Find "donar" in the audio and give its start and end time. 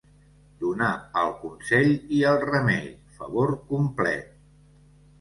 0.63-0.87